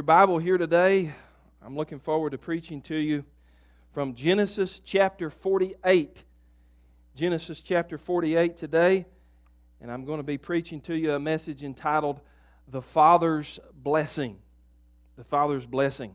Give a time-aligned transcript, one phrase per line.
[0.00, 1.12] Your Bible here today,
[1.62, 3.22] I'm looking forward to preaching to you
[3.92, 6.24] from Genesis chapter 48.
[7.14, 9.04] Genesis chapter 48 today,
[9.78, 12.22] and I'm going to be preaching to you a message entitled
[12.66, 14.38] The Father's Blessing.
[15.18, 16.14] The Father's Blessing.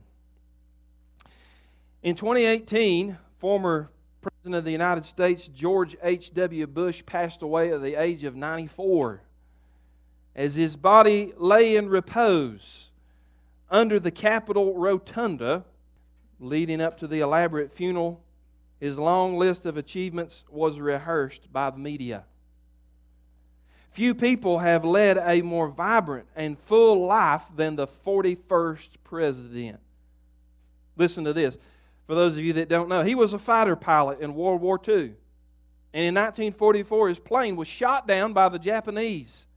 [2.01, 6.65] In 2018, former President of the United States George H.W.
[6.65, 9.21] Bush passed away at the age of 94.
[10.35, 12.89] As his body lay in repose,
[13.69, 15.65] under the Capitol Rotunda,
[16.39, 18.23] leading up to the elaborate funeral,
[18.79, 22.25] his long list of achievements was rehearsed by the media.
[23.91, 29.79] Few people have led a more vibrant and full life than the 41st president.
[30.97, 31.57] Listen to this.
[32.05, 34.79] For those of you that don't know, he was a fighter pilot in World War
[34.85, 35.13] II.
[35.93, 39.47] And in 1944, his plane was shot down by the Japanese.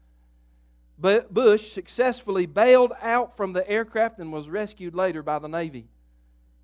[0.98, 5.88] Bush successfully bailed out from the aircraft and was rescued later by the Navy.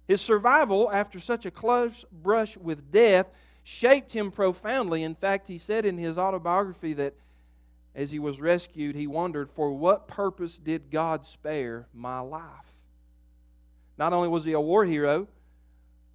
[0.06, 3.30] His survival after such a close brush with death
[3.62, 5.02] shaped him profoundly.
[5.02, 7.14] In fact, he said in his autobiography that
[7.94, 12.42] as he was rescued, he wondered, For what purpose did God spare my life?
[13.96, 15.28] Not only was he a war hero,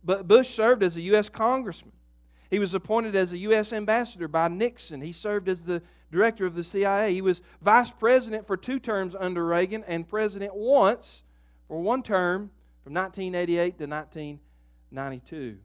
[0.03, 1.30] but Bush served as a U.S.
[1.30, 1.94] congressman.
[2.50, 3.72] He was appointed as a U.S.
[3.72, 5.02] ambassador by Nixon.
[5.02, 7.14] He served as the director of the CIA.
[7.14, 11.23] He was vice president for two terms under Reagan and president once
[11.67, 12.50] for one term
[12.83, 15.58] from 1988 to 1992.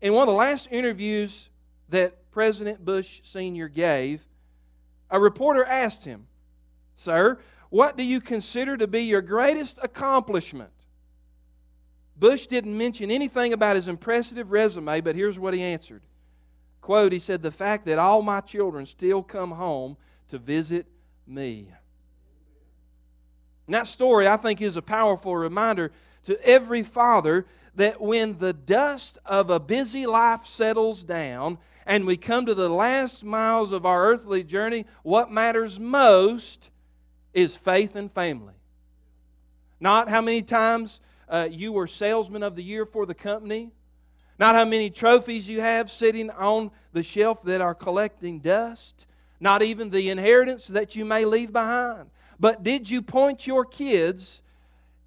[0.00, 1.50] In one of the last interviews
[1.90, 3.68] that President Bush Sr.
[3.68, 4.26] gave,
[5.10, 6.26] a reporter asked him,
[6.96, 7.38] Sir,
[7.68, 10.70] what do you consider to be your greatest accomplishment?
[12.16, 16.02] Bush didn't mention anything about his impressive resume, but here's what he answered
[16.80, 19.96] quote, he said, The fact that all my children still come home
[20.28, 20.86] to visit
[21.26, 21.72] me.
[23.66, 25.92] And that story, I think, is a powerful reminder
[26.24, 32.16] to every father that when the dust of a busy life settles down and we
[32.16, 36.70] come to the last miles of our earthly journey, what matters most
[37.32, 38.54] is faith and family.
[39.80, 43.70] Not how many times uh, you were salesman of the year for the company,
[44.38, 49.06] not how many trophies you have sitting on the shelf that are collecting dust.
[49.40, 52.08] Not even the inheritance that you may leave behind.
[52.40, 54.40] But did you point your kids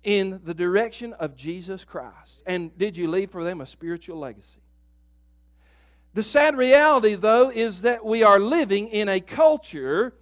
[0.04, 2.44] in the direction of Jesus Christ?
[2.46, 4.60] And did you leave for them a spiritual legacy?
[6.14, 10.14] The sad reality, though, is that we are living in a culture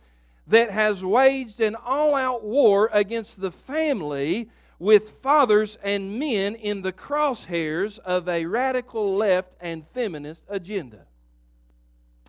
[0.48, 4.50] that has waged an all out war against the family
[4.86, 11.08] with fathers and men in the crosshairs of a radical left and feminist agenda.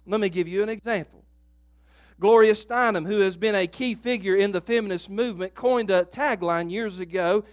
[0.06, 1.22] Let me give you an example.
[2.18, 6.70] Gloria Steinem, who has been a key figure in the feminist movement, coined a tagline
[6.70, 7.44] years ago.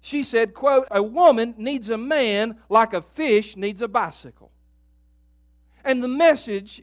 [0.00, 4.52] She said, quote, a woman needs a man like a fish needs a bicycle.
[5.84, 6.82] And the message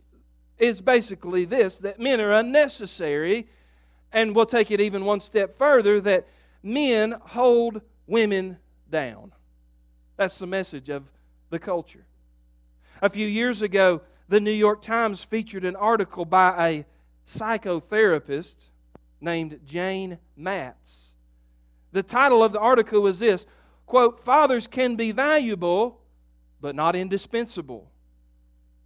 [0.59, 3.47] is basically this that men are unnecessary,
[4.11, 6.27] and we'll take it even one step further that
[6.63, 8.57] men hold women
[8.89, 9.33] down.
[10.15, 11.11] That's the message of
[11.49, 12.05] the culture.
[13.01, 16.85] A few years ago, the New York Times featured an article by a
[17.27, 18.69] psychotherapist
[19.19, 21.13] named Jane Mattes.
[21.91, 23.45] The title of the article was this
[23.85, 26.01] quote, Fathers can be valuable,
[26.61, 27.91] but not indispensable.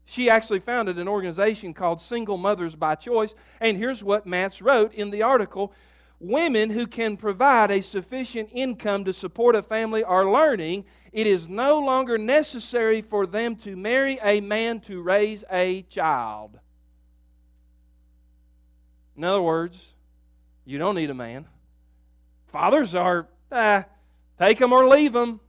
[0.06, 4.94] She actually founded an organization called Single Mothers by Choice, and here's what Mattes wrote
[4.94, 5.74] in the article
[6.20, 11.48] women who can provide a sufficient income to support a family are learning it is
[11.48, 16.60] no longer necessary for them to marry a man to raise a child.
[19.16, 19.96] In other words,
[20.66, 21.46] you don't need a man.
[22.46, 23.86] Fathers are, ah,
[24.38, 25.40] take them or leave them.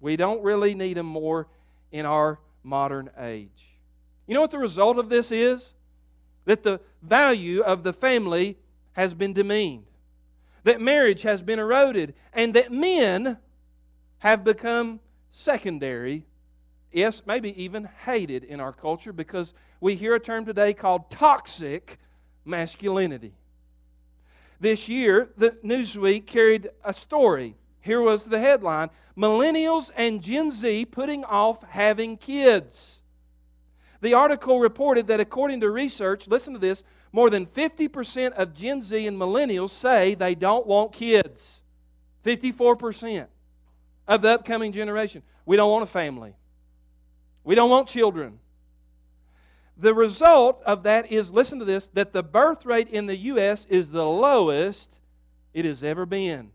[0.00, 1.48] We don't really need them more
[1.92, 3.78] in our modern age.
[4.26, 5.74] You know what the result of this is?
[6.44, 8.58] That the value of the family
[8.96, 9.84] has been demeaned,
[10.64, 13.36] that marriage has been eroded, and that men
[14.18, 15.00] have become
[15.30, 16.24] secondary,
[16.90, 21.98] yes, maybe even hated in our culture because we hear a term today called toxic
[22.44, 23.34] masculinity.
[24.58, 27.54] This year, the Newsweek carried a story.
[27.82, 33.02] Here was the headline Millennials and Gen Z putting off having kids.
[34.00, 36.82] The article reported that according to research, listen to this,
[37.16, 41.62] more than 50% of Gen Z and millennials say they don't want kids.
[42.22, 43.26] 54%
[44.06, 45.22] of the upcoming generation.
[45.46, 46.36] We don't want a family.
[47.42, 48.38] We don't want children.
[49.78, 53.64] The result of that is, listen to this, that the birth rate in the U.S.
[53.70, 55.00] is the lowest
[55.54, 56.50] it has ever been.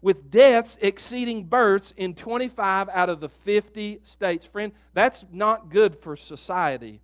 [0.00, 4.46] with deaths exceeding births in 25 out of the 50 states.
[4.46, 7.02] Friend, that's not good for society.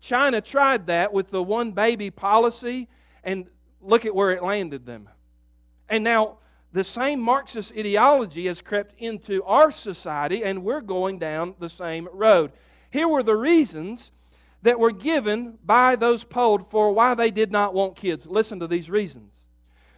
[0.00, 2.88] China tried that with the one baby policy,
[3.22, 3.46] and
[3.80, 5.08] look at where it landed them.
[5.88, 6.38] And now,
[6.72, 12.08] the same Marxist ideology has crept into our society, and we're going down the same
[12.12, 12.52] road.
[12.90, 14.12] Here were the reasons
[14.62, 18.26] that were given by those polled for why they did not want kids.
[18.26, 19.46] Listen to these reasons.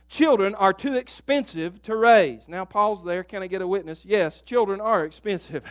[0.08, 2.48] Children are too expensive to raise.
[2.48, 3.24] Now, Paul's there.
[3.24, 4.04] Can I get a witness?
[4.04, 5.64] Yes, children are expensive.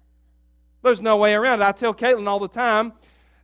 [0.82, 1.64] There's no way around it.
[1.64, 2.92] I tell Caitlin all the time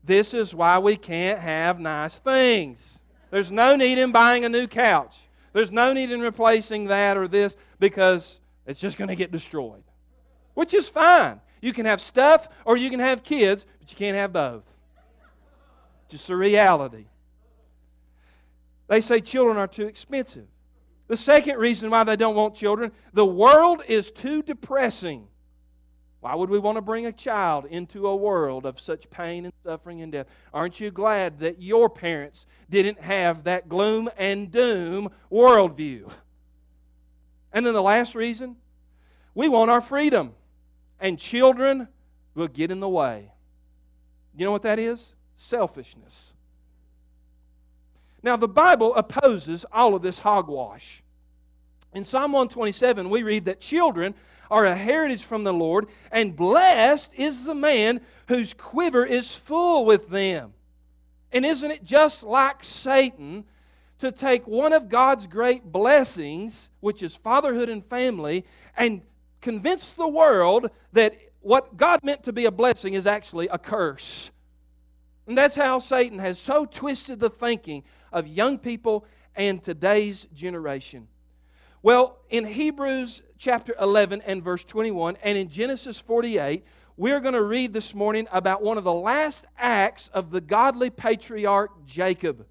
[0.05, 3.01] this is why we can't have nice things.
[3.31, 5.29] There's no need in buying a new couch.
[5.53, 9.83] There's no need in replacing that or this because it's just going to get destroyed.
[10.55, 11.41] Which is fine.
[11.61, 14.65] You can have stuff or you can have kids, but you can't have both.
[16.09, 17.07] Just a reality.
[18.89, 20.47] They say children are too expensive.
[21.09, 25.29] The second reason why they don't want children, the world is too depressing.
[26.25, 29.53] Why would we want to bring a child into a world of such pain and
[29.63, 30.27] suffering and death?
[30.55, 36.11] Aren't you glad that your parents didn't have that gloom and doom worldview?
[37.53, 38.57] And then the last reason,
[39.35, 40.33] we want our freedom,
[40.99, 41.89] and children
[42.35, 43.31] will get in the way.
[44.35, 45.13] You know what that is?
[45.37, 46.33] Selfishness.
[48.23, 51.03] Now, the Bible opposes all of this hogwash.
[51.93, 54.15] In Psalm 127, we read that children
[54.55, 59.85] are a heritage from the Lord, and blessed is the man whose quiver is full
[59.85, 60.55] with them.
[61.33, 63.47] And isn't it just like Satan
[63.99, 68.45] to take one of God's great blessings, which is fatherhood and family,
[68.77, 69.03] and
[69.41, 74.31] convince the world that what God meant to be a blessing is actually a curse?
[75.27, 79.05] And that's how Satan has so twisted the thinking of young people
[79.35, 81.09] and today's generation.
[81.85, 86.65] Well, in Hebrews chapter 11 and verse 21, and in Genesis 48,
[86.97, 90.89] we're going to read this morning about one of the last acts of the godly
[90.89, 92.47] patriarch Jacob.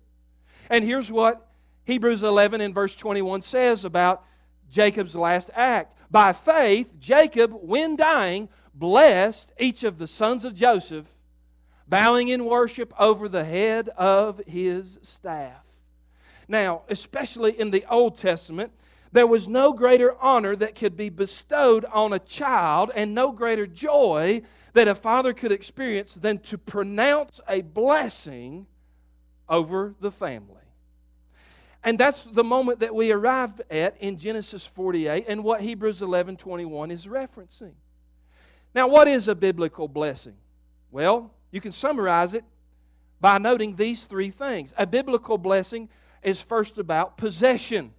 [0.69, 1.50] And here's what
[1.85, 4.24] Hebrews 11 and verse 21 says about
[4.69, 5.97] Jacob's last act.
[6.12, 11.07] By faith, Jacob, when dying, blessed each of the sons of Joseph
[11.88, 15.65] bowing in worship over the head of his staff.
[16.47, 18.71] Now, especially in the Old Testament,
[19.13, 23.68] there was no greater honor that could be bestowed on a child and no greater
[23.68, 24.42] joy
[24.74, 28.65] that a father could experience than to pronounce a blessing
[29.48, 30.63] over the family.
[31.83, 36.38] And that's the moment that we arrive at in Genesis 48 and what Hebrews 11
[36.38, 37.74] 21 is referencing.
[38.74, 40.36] Now, what is a biblical blessing?
[40.89, 42.44] Well, you can summarize it
[43.21, 44.74] by noting these three things.
[44.75, 45.89] A biblical blessing
[46.24, 47.94] is first about possession.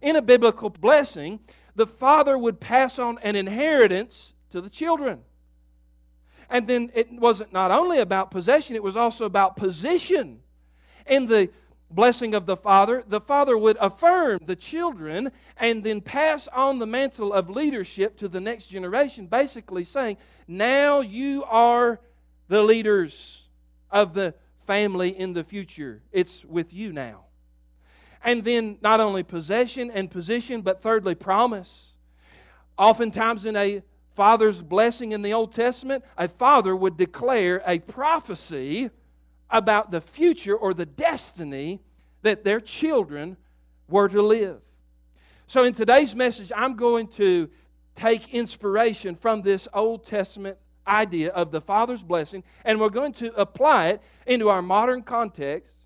[0.00, 1.40] In a biblical blessing,
[1.74, 5.20] the father would pass on an inheritance to the children.
[6.48, 10.40] And then it wasn't not only about possession, it was also about position.
[11.06, 11.50] In the
[11.90, 16.86] blessing of the father, the father would affirm the children and then pass on the
[16.86, 22.00] mantle of leadership to the next generation, basically saying, Now you are
[22.48, 23.48] the leaders
[23.90, 24.34] of the
[24.66, 26.02] family in the future.
[26.10, 27.24] It's with you now.
[28.22, 31.94] And then not only possession and position, but thirdly, promise.
[32.76, 33.82] Oftentimes in a
[34.14, 38.90] father's blessing in the Old Testament, a father would declare a prophecy
[39.48, 41.80] about the future or the destiny
[42.22, 43.36] that their children
[43.88, 44.60] were to live.
[45.46, 47.50] So in today's message, I'm going to
[47.94, 53.34] take inspiration from this Old Testament idea of the Father's blessing, and we're going to
[53.34, 55.79] apply it into our modern context.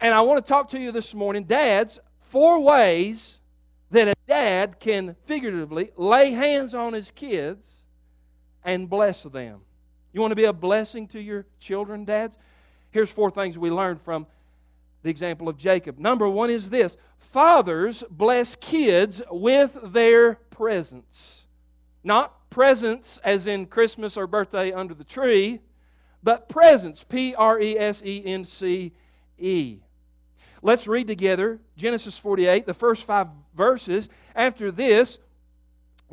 [0.00, 3.40] And I want to talk to you this morning, dads, four ways
[3.90, 7.86] that a dad can figuratively lay hands on his kids
[8.64, 9.60] and bless them.
[10.12, 12.36] You want to be a blessing to your children, dads?
[12.90, 14.26] Here's four things we learned from
[15.02, 15.98] the example of Jacob.
[15.98, 21.46] Number one is this fathers bless kids with their presence.
[22.02, 25.60] Not presents as in Christmas or birthday under the tree,
[26.22, 28.92] but presence, P R E S E N C
[29.38, 29.78] E.
[30.62, 34.08] Let's read together Genesis 48, the first five verses.
[34.34, 35.18] After this,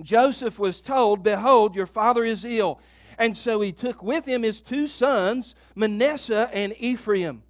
[0.02, 2.80] Joseph was told, Behold, your father is ill.
[3.18, 7.44] And so he took with him his two sons, Manasseh and Ephraim.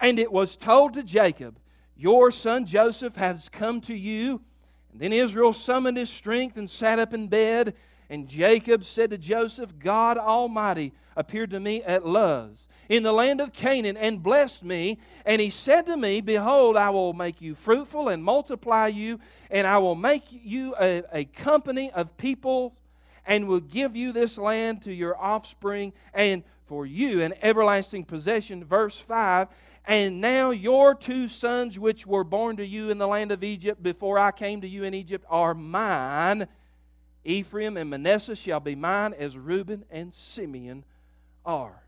[0.00, 1.58] And it was told to Jacob,
[1.96, 4.42] Your son Joseph has come to you.
[4.90, 7.74] And then Israel summoned his strength and sat up in bed
[8.12, 13.40] And Jacob said to Joseph, God Almighty appeared to me at Luz in the land
[13.40, 14.98] of Canaan and blessed me.
[15.24, 19.18] And he said to me, Behold, I will make you fruitful and multiply you,
[19.50, 22.74] and I will make you a, a company of people
[23.24, 28.62] and will give you this land to your offspring and for you an everlasting possession.
[28.62, 29.48] Verse 5
[29.86, 33.82] And now your two sons, which were born to you in the land of Egypt
[33.82, 36.46] before I came to you in Egypt, are mine.
[37.24, 40.84] Ephraim and Manasseh shall be mine, as Reuben and Simeon
[41.44, 41.82] are.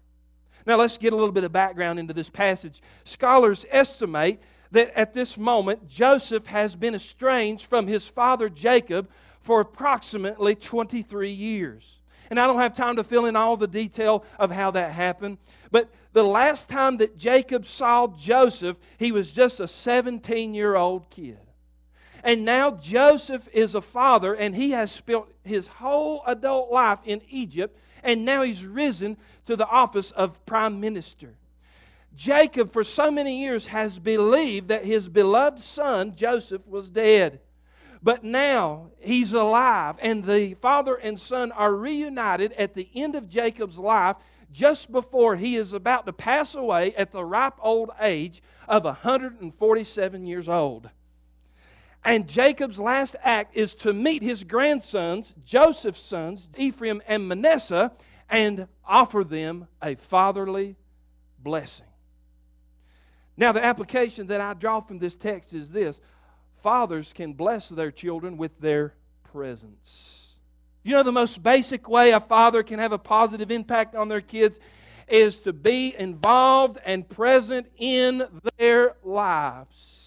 [0.67, 2.81] Now, let's get a little bit of background into this passage.
[3.05, 9.11] Scholars estimate that at this moment, Joseph has been estranged from his father Jacob
[9.41, 12.01] for approximately 23 years.
[12.31, 15.39] And I don't have time to fill in all the detail of how that happened.
[15.71, 21.11] But the last time that Jacob saw Joseph, he was just a 17 year old
[21.11, 21.39] kid.
[22.25, 27.21] And now Joseph is a father, and he has spent his whole adult life in
[27.29, 31.35] Egypt, and now he's risen to the office of prime minister.
[32.17, 37.41] Jacob, for so many years, has believed that his beloved son, Joseph, was dead.
[38.03, 43.29] But now he's alive, and the father and son are reunited at the end of
[43.29, 44.17] Jacob's life,
[44.51, 50.27] just before he is about to pass away at the ripe old age of 147
[50.27, 50.89] years old.
[52.05, 57.93] And Jacob's last act is to meet his grandsons, Joseph's sons, Ephraim and Manasseh,
[58.29, 60.77] and offer them a fatherly
[61.39, 61.87] blessing.
[63.37, 66.01] Now, the application that I draw from this text is this
[66.63, 68.95] fathers can bless their children with their
[69.33, 70.37] presence.
[70.83, 74.21] You know, the most basic way a father can have a positive impact on their
[74.21, 74.61] kids
[75.09, 78.27] is to be involved and present in
[78.59, 80.04] their lives.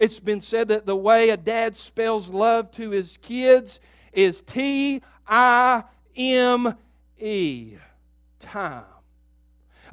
[0.00, 3.80] It's been said that the way a dad spells love to his kids
[4.14, 5.84] is T I
[6.16, 6.74] M
[7.18, 7.76] E.
[8.38, 8.84] Time.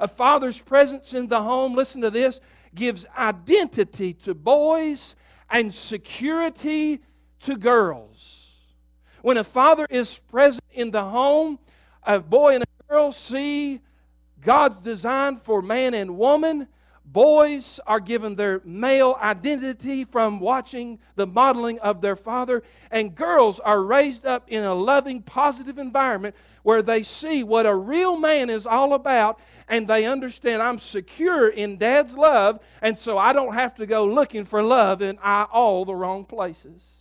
[0.00, 2.40] A father's presence in the home, listen to this,
[2.74, 5.14] gives identity to boys
[5.50, 7.00] and security
[7.40, 8.54] to girls.
[9.20, 11.58] When a father is present in the home,
[12.04, 13.80] a boy and a girl see
[14.40, 16.68] God's design for man and woman.
[17.10, 23.60] Boys are given their male identity from watching the modeling of their father, and girls
[23.60, 28.50] are raised up in a loving, positive environment where they see what a real man
[28.50, 33.54] is all about and they understand I'm secure in dad's love, and so I don't
[33.54, 36.96] have to go looking for love in all the wrong places.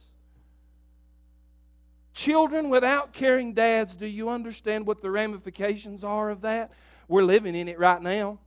[2.14, 6.72] Children without caring dads, do you understand what the ramifications are of that?
[7.10, 8.40] We're living in it right now.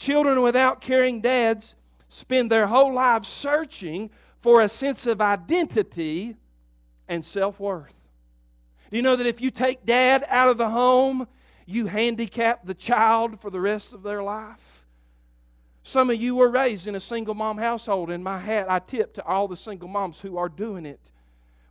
[0.00, 1.74] Children without caring dads
[2.08, 6.36] spend their whole lives searching for a sense of identity
[7.06, 8.00] and self worth.
[8.90, 11.28] Do you know that if you take dad out of the home,
[11.66, 14.86] you handicap the child for the rest of their life?
[15.82, 19.12] Some of you were raised in a single mom household, and my hat I tip
[19.14, 21.10] to all the single moms who are doing it.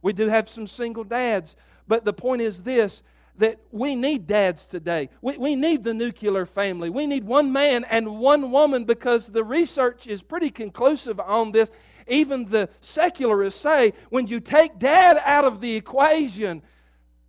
[0.03, 1.55] We do have some single dads,
[1.87, 3.01] but the point is this
[3.39, 5.09] that we need dads today.
[5.21, 6.89] We, we need the nuclear family.
[6.89, 11.71] We need one man and one woman because the research is pretty conclusive on this.
[12.07, 16.61] Even the secularists say when you take dad out of the equation,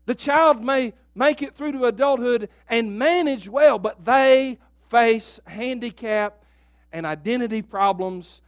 [0.07, 6.43] the child may make it through to adulthood and manage well, but they face handicap
[6.93, 8.43] and identity problems.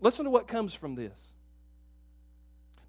[0.00, 1.27] Listen to what comes from this.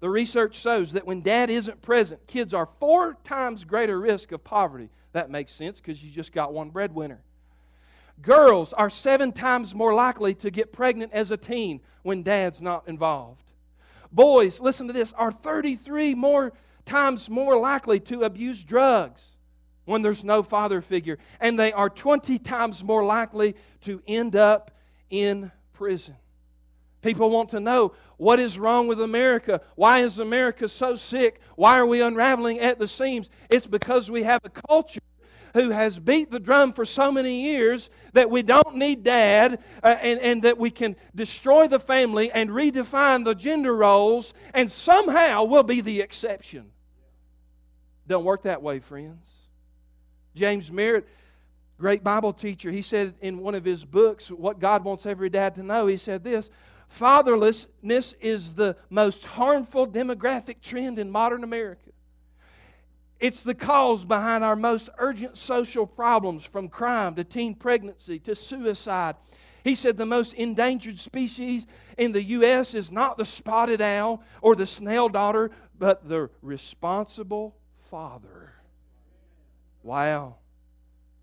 [0.00, 4.42] The research shows that when dad isn't present, kids are four times greater risk of
[4.42, 4.88] poverty.
[5.12, 7.22] That makes sense because you just got one breadwinner.
[8.22, 12.88] Girls are seven times more likely to get pregnant as a teen when dad's not
[12.88, 13.44] involved.
[14.12, 16.52] Boys, listen to this, are 33 more
[16.84, 19.36] times more likely to abuse drugs
[19.84, 21.18] when there's no father figure.
[21.40, 24.70] And they are 20 times more likely to end up
[25.08, 26.16] in prison.
[27.02, 29.62] People want to know what is wrong with America?
[29.74, 31.40] Why is America so sick?
[31.56, 33.30] Why are we unraveling at the seams?
[33.48, 35.00] It's because we have a culture
[35.54, 39.96] who has beat the drum for so many years that we don't need dad uh,
[40.00, 45.44] and, and that we can destroy the family and redefine the gender roles and somehow
[45.44, 46.70] we'll be the exception.
[48.06, 49.48] Don't work that way, friends.
[50.34, 51.08] James Merritt,
[51.78, 55.54] great Bible teacher, he said in one of his books, What God Wants Every Dad
[55.56, 56.50] to Know, he said this
[56.90, 61.90] Fatherlessness is the most harmful demographic trend in modern America.
[63.20, 68.34] It's the cause behind our most urgent social problems from crime to teen pregnancy to
[68.34, 69.14] suicide.
[69.62, 71.66] He said the most endangered species
[71.98, 72.74] in the U.S.
[72.74, 77.54] is not the spotted owl or the snail darter, but the responsible
[77.90, 78.54] father.
[79.82, 80.36] Wow.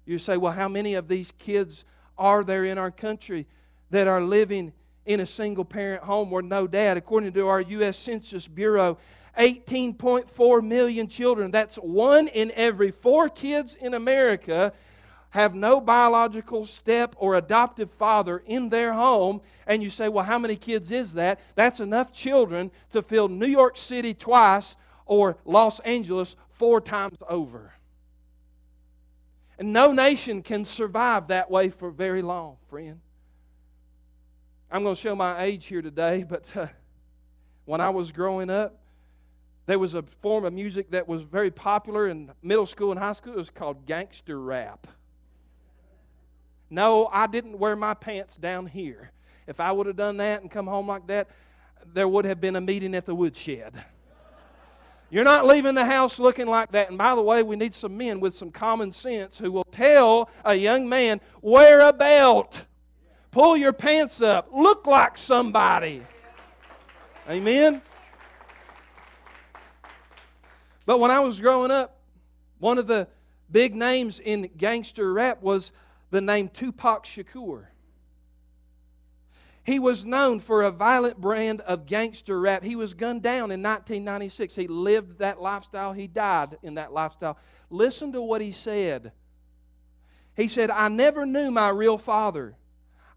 [0.06, 1.84] You say, well, how many of these kids
[2.16, 3.48] are there in our country
[3.90, 4.72] that are living
[5.08, 6.98] in a single parent home where no dad?
[6.98, 7.98] According to our U.S.
[7.98, 8.98] Census Bureau,
[9.40, 14.74] 18.4 million children, that's one in every four kids in America,
[15.30, 19.42] have no biological step or adoptive father in their home.
[19.66, 21.40] And you say, well, how many kids is that?
[21.56, 27.74] That's enough children to fill New York City twice or Los Angeles four times over.
[29.60, 33.00] And no nation can survive that way for very long, friend.
[34.70, 36.68] I'm going to show my age here today, but uh,
[37.64, 38.78] when I was growing up,
[39.66, 43.14] there was a form of music that was very popular in middle school and high
[43.14, 43.34] school.
[43.34, 44.86] It was called gangster rap.
[46.70, 49.12] No, I didn't wear my pants down here.
[49.48, 51.30] If I would have done that and come home like that,
[51.94, 53.74] there would have been a meeting at the woodshed.
[55.10, 56.90] You're not leaving the house looking like that.
[56.90, 60.30] And by the way, we need some men with some common sense who will tell
[60.44, 62.66] a young man, wear a belt,
[63.38, 66.02] pull your pants up, look like somebody.
[67.30, 67.84] Amen?
[70.88, 72.00] But when I was growing up,
[72.58, 73.08] one of the
[73.52, 75.72] big names in gangster rap was
[76.10, 77.66] the name Tupac Shakur.
[79.64, 82.64] He was known for a violent brand of gangster rap.
[82.64, 84.56] He was gunned down in 1996.
[84.56, 87.38] He lived that lifestyle, he died in that lifestyle.
[87.70, 89.12] Listen to what he said.
[90.36, 92.56] He said, I never knew my real father.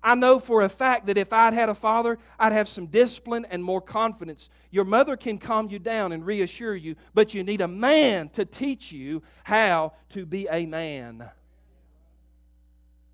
[0.02, 3.46] I know for a fact that if I'd had a father, I'd have some discipline
[3.50, 4.48] and more confidence.
[4.70, 8.44] Your mother can calm you down and reassure you, but you need a man to
[8.44, 11.28] teach you how to be a man.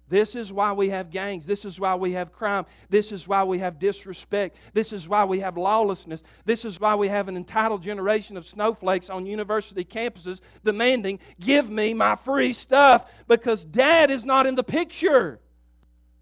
[0.08, 1.46] This is why we have gangs.
[1.46, 2.66] This is why we have crime.
[2.88, 4.56] This is why we have disrespect.
[4.72, 6.22] This is why we have lawlessness.
[6.44, 11.68] This is why we have an entitled generation of snowflakes on university campuses demanding, Give
[11.68, 15.40] me my free stuff, because dad is not in the picture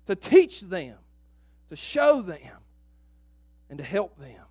[0.07, 0.97] to teach them,
[1.71, 2.59] to show them,
[3.69, 4.45] and to help them.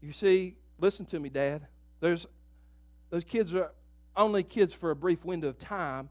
[0.00, 1.66] You see, listen to me, Dad.
[2.00, 2.26] There's
[3.10, 3.70] those kids are
[4.16, 6.08] only kids for a brief window of time,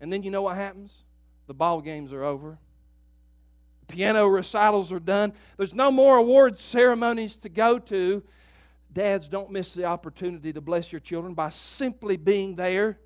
[0.00, 1.04] and then you know what happens?
[1.46, 2.58] The ball games are over.
[3.88, 5.32] Piano recitals are done.
[5.56, 8.22] There's no more award ceremonies to go to.
[8.92, 12.98] Dads, don't miss the opportunity to bless your children by simply being there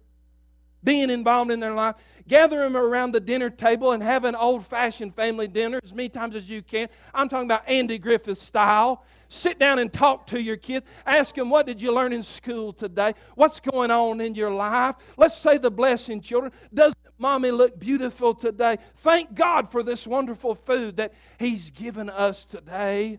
[0.82, 1.96] being involved in their life.
[2.28, 6.08] Gather them around the dinner table and have an old fashioned family dinner as many
[6.08, 6.88] times as you can.
[7.12, 9.04] I'm talking about Andy Griffith style.
[9.28, 10.86] Sit down and talk to your kids.
[11.04, 13.14] Ask them, What did you learn in school today?
[13.34, 14.94] What's going on in your life?
[15.16, 16.52] Let's say the blessing, children.
[16.72, 18.78] Does mommy look beautiful today?
[18.96, 23.18] Thank God for this wonderful food that He's given us today.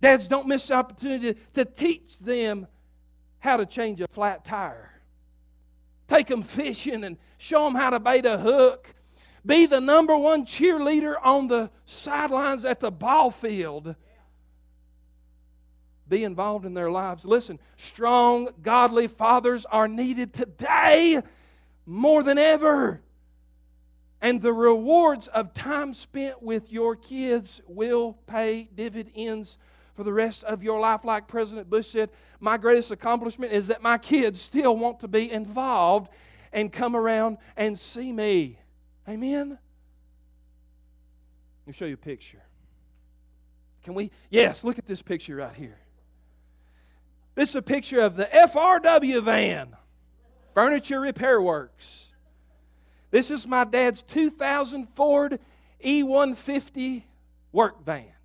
[0.00, 2.66] Dads, don't miss the opportunity to teach them
[3.38, 4.95] how to change a flat tire
[6.08, 8.94] Take them fishing and show them how to bait a hook.
[9.44, 13.94] Be the number one cheerleader on the sidelines at the ball field.
[16.08, 17.24] Be involved in their lives.
[17.24, 21.20] Listen, strong, godly fathers are needed today
[21.84, 23.02] more than ever.
[24.20, 29.58] And the rewards of time spent with your kids will pay dividends
[29.96, 31.04] for the rest of your life.
[31.04, 35.30] Like President Bush said, my greatest accomplishment is that my kids still want to be
[35.32, 36.12] involved
[36.52, 38.58] and come around and see me.
[39.08, 39.50] Amen?
[39.50, 39.58] Let
[41.66, 42.42] me show you a picture.
[43.82, 44.10] Can we?
[44.30, 45.78] Yes, look at this picture right here.
[47.34, 49.76] This is a picture of the FRW van,
[50.54, 52.10] Furniture Repair Works.
[53.10, 55.38] This is my dad's 2000 Ford
[55.84, 57.02] E150
[57.52, 58.15] work van.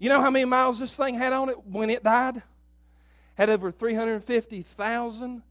[0.00, 2.42] You know how many miles this thing had on it when it died?
[3.34, 5.42] Had over 350,000,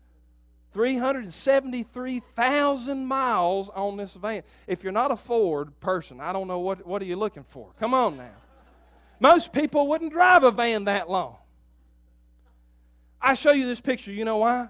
[0.73, 4.41] 373,000 miles on this van.
[4.65, 7.69] If you're not a Ford person, I don't know what, what are you looking for?
[7.79, 8.33] Come on now.
[9.19, 11.35] Most people wouldn't drive a van that long.
[13.21, 14.69] I show you this picture, you know why?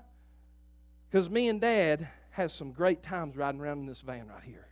[1.09, 4.65] Because me and Dad had some great times riding around in this van right here.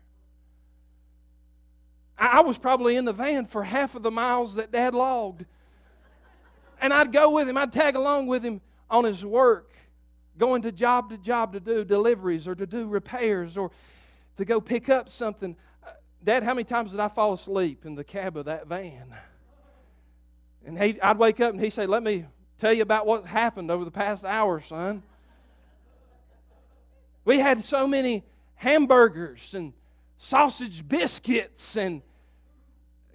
[2.17, 5.45] I was probably in the van for half of the miles that Dad logged.
[6.81, 9.71] And I'd go with him, I'd tag along with him on his work,
[10.37, 13.71] going to job to job to do deliveries or to do repairs or
[14.37, 15.55] to go pick up something.
[15.85, 15.91] Uh,
[16.23, 19.13] Dad, how many times did I fall asleep in the cab of that van?
[20.65, 22.25] And he, I'd wake up and he'd say, Let me
[22.57, 25.03] tell you about what happened over the past hour, son.
[27.25, 28.23] We had so many
[28.55, 29.73] hamburgers and
[30.17, 32.01] sausage biscuits and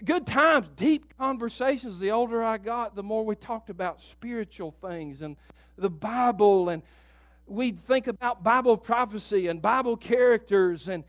[0.04, 1.98] good times, deep conversations.
[1.98, 5.36] The older I got, the more we talked about spiritual things and
[5.76, 6.82] the Bible, and
[7.46, 10.88] we'd think about Bible prophecy and Bible characters.
[10.88, 11.04] And,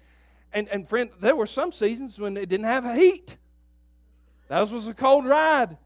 [0.51, 3.37] and, and friend, there were some seasons when it didn't have heat.
[4.47, 5.77] That was a cold ride.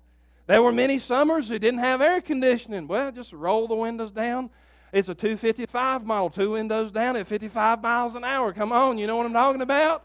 [0.48, 2.88] There were many summers that didn't have air conditioning.
[2.88, 4.50] Well, just roll the windows down.
[4.94, 8.54] It's a 255 model, two windows down at 55 miles an hour.
[8.54, 10.04] Come on, you know what I'm talking about?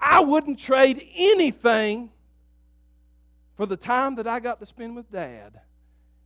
[0.00, 2.10] I wouldn't trade anything
[3.56, 5.60] for the time that I got to spend with Dad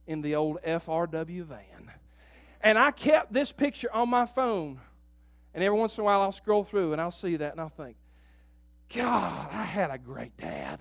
[0.06, 1.90] in the old FRW van.
[2.60, 4.80] And I kept this picture on my phone.
[5.52, 7.68] And every once in a while I'll scroll through and I'll see that and I'll
[7.68, 7.96] think,
[8.94, 10.78] God, I had a great dad.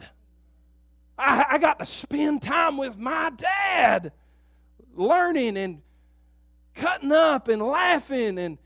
[1.17, 4.11] I, I got to spend time with my dad,
[4.95, 5.81] learning and
[6.75, 8.37] cutting up and laughing.
[8.37, 8.57] And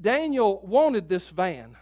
[0.00, 1.76] Daniel wanted this van.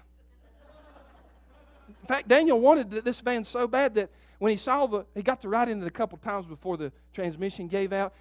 [1.89, 5.41] In fact, Daniel wanted this van so bad that when he saw the, he got
[5.43, 8.13] to ride in it a couple times before the transmission gave out.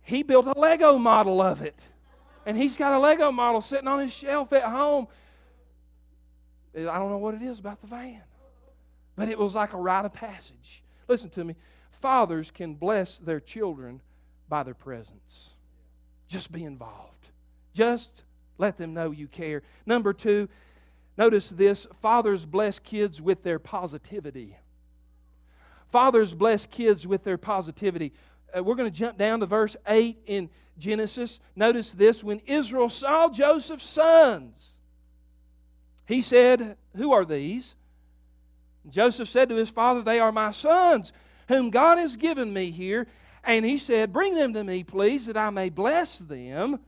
[0.00, 1.88] He built a Lego model of it.
[2.46, 5.08] And he's got a Lego model sitting on his shelf at home.
[6.76, 8.22] I don't know what it is about the van,
[9.16, 10.82] but it was like a rite of passage.
[11.08, 11.56] Listen to me.
[11.90, 14.00] Fathers can bless their children
[14.48, 15.55] by their presence.
[16.28, 17.30] Just be involved.
[17.74, 18.24] Just
[18.58, 19.62] let them know you care.
[19.84, 20.48] Number two,
[21.16, 24.56] notice this fathers bless kids with their positivity.
[25.88, 28.12] Fathers bless kids with their positivity.
[28.56, 31.40] Uh, we're going to jump down to verse 8 in Genesis.
[31.54, 34.76] Notice this when Israel saw Joseph's sons,
[36.06, 37.76] he said, Who are these?
[38.88, 41.12] Joseph said to his father, They are my sons,
[41.48, 43.06] whom God has given me here.
[43.46, 46.80] And he said, Bring them to me, please, that I may bless them.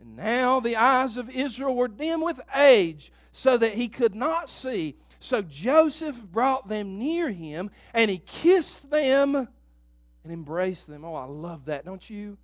[0.00, 4.50] And now the eyes of Israel were dim with age, so that he could not
[4.50, 4.96] see.
[5.20, 11.04] So Joseph brought them near him, and he kissed them and embraced them.
[11.04, 12.36] Oh, I love that, don't you?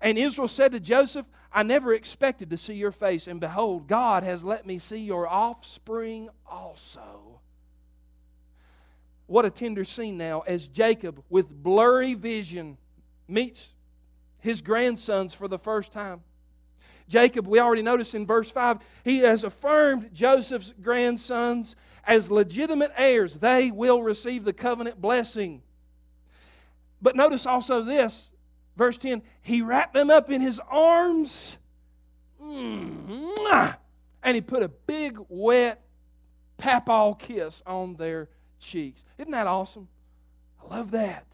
[0.00, 4.22] And Israel said to Joseph, I never expected to see your face, and behold, God
[4.22, 7.29] has let me see your offspring also.
[9.30, 12.76] What a tender scene now as Jacob, with blurry vision,
[13.28, 13.72] meets
[14.40, 16.22] his grandsons for the first time.
[17.06, 23.34] Jacob, we already noticed in verse 5, he has affirmed Joseph's grandsons as legitimate heirs.
[23.34, 25.62] They will receive the covenant blessing.
[27.00, 28.32] But notice also this,
[28.76, 31.56] verse 10 he wrapped them up in his arms
[32.42, 33.70] mm-hmm.
[34.24, 35.84] and he put a big, wet,
[36.58, 38.28] papal kiss on their
[38.60, 39.04] cheeks.
[39.18, 39.88] Isn't that awesome?
[40.62, 41.26] I love that.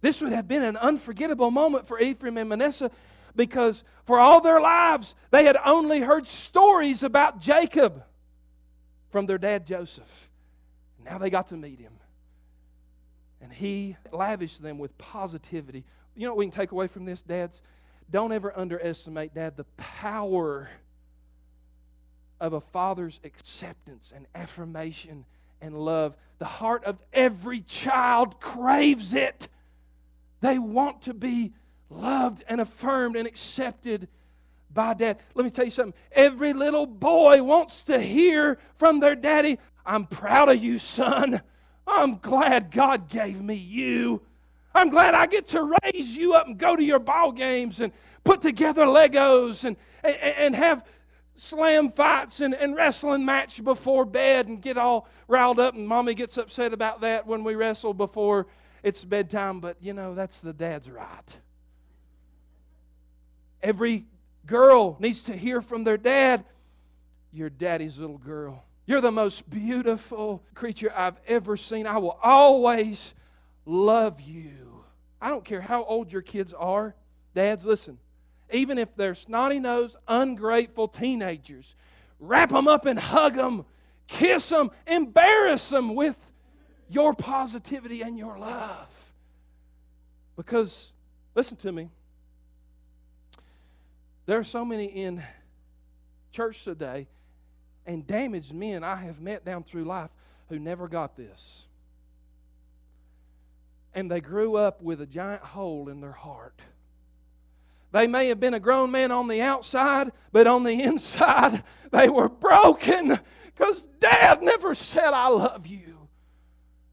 [0.00, 2.90] This would have been an unforgettable moment for Ephraim and Manasseh
[3.36, 8.02] because for all their lives they had only heard stories about Jacob
[9.10, 10.30] from their dad Joseph.
[11.04, 11.92] Now they got to meet him.
[13.40, 15.84] And he lavished them with positivity.
[16.14, 17.62] You know what we can take away from this, dads?
[18.10, 20.68] Don't ever underestimate, dad, the power
[22.40, 25.24] of a father's acceptance and affirmation
[25.60, 26.16] and love.
[26.38, 29.48] The heart of every child craves it.
[30.40, 31.52] They want to be
[31.90, 34.08] loved and affirmed and accepted
[34.72, 35.18] by dad.
[35.34, 35.94] Let me tell you something.
[36.12, 41.42] Every little boy wants to hear from their daddy, I'm proud of you, son.
[41.86, 44.22] I'm glad God gave me you.
[44.74, 47.92] I'm glad I get to raise you up and go to your ball games and
[48.22, 50.84] put together Legos and, and, and have
[51.40, 55.74] slam fights and, and wrestling match before bed and get all riled up.
[55.74, 58.46] And mommy gets upset about that when we wrestle before
[58.82, 59.60] it's bedtime.
[59.60, 61.38] But you know that's the dad's right.
[63.62, 64.04] Every
[64.46, 66.44] girl needs to hear from their dad
[67.32, 68.64] you're daddy's little girl.
[68.86, 71.86] You're the most beautiful creature i've ever seen.
[71.86, 73.14] I will always
[73.64, 74.84] love you.
[75.20, 76.96] I don't care how old your kids are.
[77.34, 77.98] Dads listen
[78.52, 81.74] even if they're snotty nosed, ungrateful teenagers.
[82.18, 83.64] Wrap them up and hug them,
[84.06, 86.30] kiss them, embarrass them with
[86.88, 89.12] your positivity and your love.
[90.36, 90.92] Because,
[91.34, 91.90] listen to me,
[94.26, 95.22] there are so many in
[96.32, 97.08] church today
[97.86, 100.10] and damaged men I have met down through life
[100.48, 101.66] who never got this.
[103.94, 106.60] And they grew up with a giant hole in their heart
[107.92, 112.08] they may have been a grown man on the outside, but on the inside, they
[112.08, 116.08] were broken because dad never said, I love you.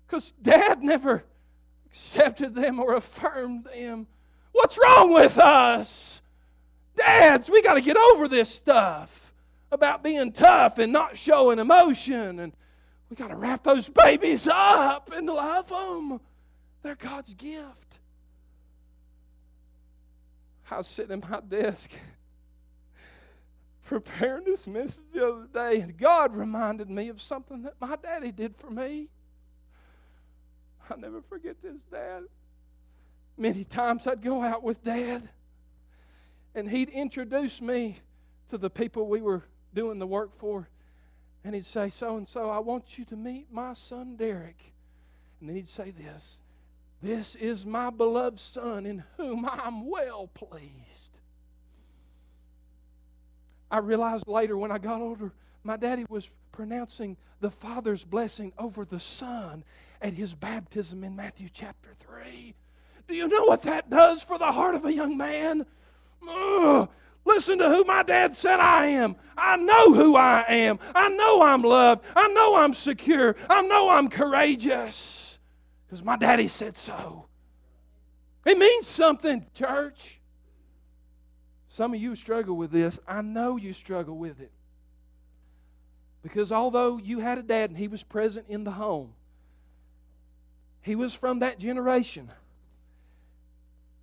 [0.06, 1.24] Because dad never
[1.86, 4.08] accepted them or affirmed them.
[4.52, 6.22] What's wrong with us?
[6.96, 9.34] Dads, we got to get over this stuff
[9.72, 12.40] about being tough and not showing emotion.
[12.40, 12.54] And
[13.10, 16.20] We got to wrap those babies up and love them.
[16.82, 18.00] They're God's gift.
[20.70, 21.92] I was sitting at my desk
[23.86, 28.32] preparing this message the other day, and God reminded me of something that my daddy
[28.32, 29.08] did for me.
[30.90, 32.24] I'll never forget this, Dad.
[33.38, 35.30] Many times I'd go out with Dad,
[36.56, 38.00] and he'd introduce me
[38.50, 40.70] to the people we were doing the work for.
[41.44, 44.74] And he'd say, So and so, I want you to meet my son Derrick.
[45.40, 46.40] And then he'd say this
[47.02, 51.20] This is my beloved son in whom I'm well pleased.
[53.70, 55.32] I realized later when I got older,
[55.64, 59.64] my daddy was pronouncing the Father's blessing over the Son
[60.02, 62.56] at his baptism in Matthew chapter 3.
[63.08, 65.66] Do you know what that does for the heart of a young man?
[66.28, 66.90] Ugh.
[67.26, 69.18] Listen to who my dad said I am.
[69.38, 70.80] I know who I am.
[70.96, 72.06] I know I'm loved.
[72.16, 73.36] I know I'm secure.
[73.50, 75.27] I know I'm courageous
[75.88, 77.26] because my daddy said so.
[78.46, 80.20] It means something, church.
[81.68, 83.00] Some of you struggle with this.
[83.08, 84.52] I know you struggle with it.
[86.24, 89.14] Because although you had a dad and he was present in the home,
[90.82, 92.32] he was from that generation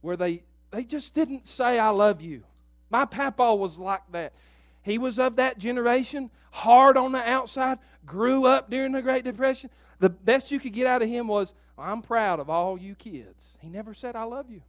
[0.01, 2.45] where they, they just didn't say, I love you.
[2.91, 4.35] My papa was like that.
[4.83, 9.71] He was of that generation, hard on the outside, grew up during the Great Depression.
[9.99, 13.59] The best you could get out of him was, I'm proud of all you kids.
[13.61, 14.63] He never said, I love you.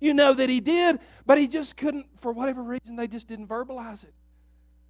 [0.00, 3.46] You know that he did, but he just couldn't, for whatever reason, they just didn't
[3.46, 4.12] verbalize it.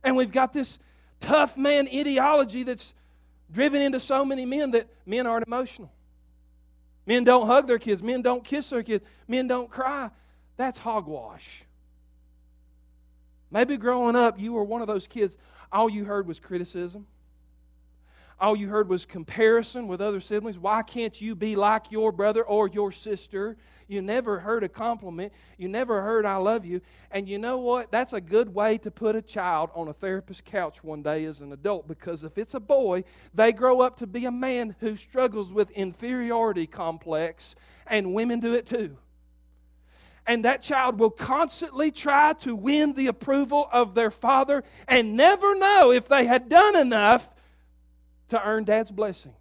[0.02, 0.78] And we've got this
[1.20, 2.94] tough man ideology that's
[3.50, 5.92] driven into so many men that men aren't emotional.
[7.04, 10.10] Men don't hug their kids, men don't kiss their kids, men don't cry.
[10.56, 11.64] That's hogwash.
[13.50, 15.36] Maybe growing up, you were one of those kids,
[15.70, 17.06] all you heard was criticism.
[18.40, 20.58] All you heard was comparison with other siblings.
[20.58, 23.56] Why can't you be like your brother or your sister?
[23.86, 25.32] You never heard a compliment.
[25.58, 26.80] You never heard, I love you.
[27.10, 27.92] And you know what?
[27.92, 31.40] That's a good way to put a child on a therapist's couch one day as
[31.40, 34.96] an adult because if it's a boy, they grow up to be a man who
[34.96, 37.54] struggles with inferiority complex,
[37.86, 38.96] and women do it too
[40.26, 45.58] and that child will constantly try to win the approval of their father and never
[45.58, 47.34] know if they had done enough
[48.32, 49.34] to earn dad's blessing.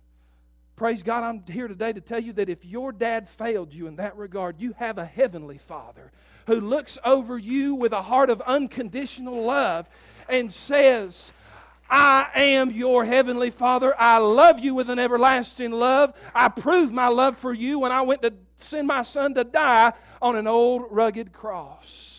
[0.76, 3.96] Praise God, I'm here today to tell you that if your dad failed you in
[3.96, 6.12] that regard, you have a heavenly father
[6.46, 9.90] who looks over you with a heart of unconditional love
[10.28, 11.32] and says,
[11.90, 13.94] I am your heavenly Father.
[13.98, 16.14] I love you with an everlasting love.
[16.34, 19.94] I proved my love for you when I went to send my son to die
[20.22, 22.11] on an old rugged cross.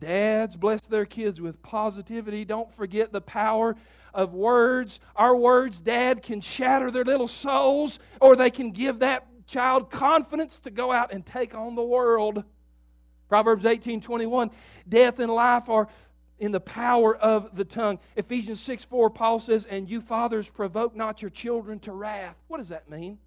[0.00, 2.44] Dads bless their kids with positivity.
[2.44, 3.76] Don't forget the power
[4.14, 4.98] of words.
[5.14, 10.58] Our words, Dad, can shatter their little souls, or they can give that child confidence
[10.60, 12.44] to go out and take on the world.
[13.28, 14.50] Proverbs 18 21
[14.88, 15.86] Death and life are
[16.38, 17.98] in the power of the tongue.
[18.16, 22.36] Ephesians 6 4, Paul says, And you fathers provoke not your children to wrath.
[22.48, 23.18] What does that mean?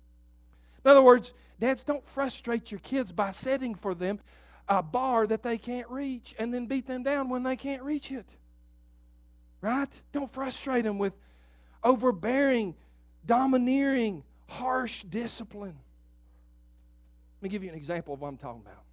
[0.83, 4.19] In other words, dads, don't frustrate your kids by setting for them
[4.67, 8.11] a bar that they can't reach and then beat them down when they can't reach
[8.11, 8.35] it.
[9.61, 9.89] Right?
[10.11, 11.13] Don't frustrate them with
[11.83, 12.75] overbearing,
[13.25, 15.77] domineering, harsh discipline.
[17.37, 18.83] Let me give you an example of what I'm talking about.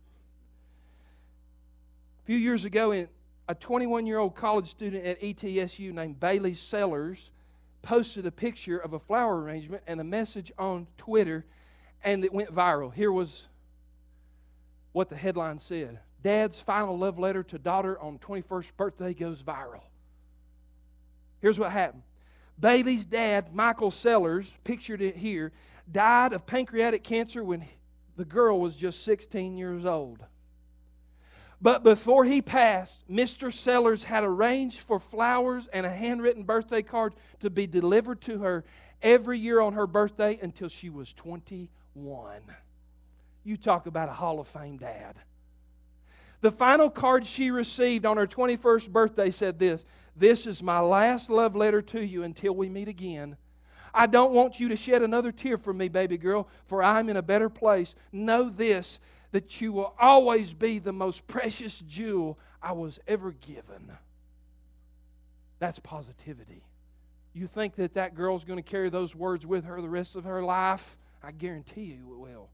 [2.23, 3.07] A few years ago
[3.51, 7.33] a 21 year old college student at ETSU named Bailey Sellers
[7.83, 11.45] posted a picture of a flower arrangement and a message on Twitter,
[12.05, 12.95] and it went viral.
[12.95, 13.49] Here was
[14.93, 19.83] what the headline said Dad's final love letter to daughter on 21st birthday goes viral.
[21.41, 22.03] Here's what happened
[22.59, 25.53] Bailey's dad, Michael Sellers, pictured it here,
[25.91, 27.67] died of pancreatic cancer when
[28.17, 30.25] the girl was just 16 years old.
[31.63, 33.53] But before he passed, Mr.
[33.53, 38.65] Sellers had arranged for flowers and a handwritten birthday card to be delivered to her
[39.03, 42.41] every year on her birthday until she was 21.
[43.45, 45.17] You talk about a Hall of Fame dad.
[46.41, 49.85] The final card she received on her 21st birthday said this
[50.17, 53.37] This is my last love letter to you until we meet again.
[53.93, 57.17] I don't want you to shed another tear for me, baby girl, for I'm in
[57.17, 57.95] a better place.
[58.13, 59.01] Know this
[59.33, 63.93] that you will always be the most precious jewel I was ever given.
[65.59, 66.65] That's positivity.
[67.33, 70.25] You think that that girl's going to carry those words with her the rest of
[70.25, 70.99] her life?
[71.23, 72.49] I guarantee you it will.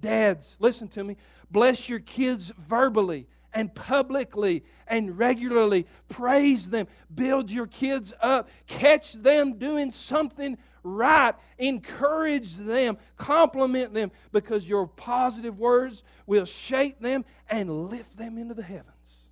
[0.00, 1.16] Dads, listen to me.
[1.50, 9.12] Bless your kids verbally and publicly and regularly praise them, build your kids up, catch
[9.14, 17.24] them doing something right, encourage them, compliment them, because your positive words will shape them
[17.48, 19.26] and lift them into the heavens.